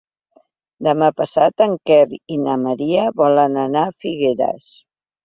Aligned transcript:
Demà 0.85 1.09
passat 1.19 1.63
en 1.65 1.75
Quer 1.89 1.97
i 2.37 2.37
na 2.45 2.55
Maria 2.63 3.05
volen 3.21 3.61
anar 3.65 3.85
a 3.91 3.93
Figueres. 4.01 4.71